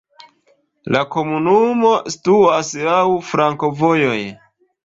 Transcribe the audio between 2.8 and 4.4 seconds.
laŭ flankovojoj.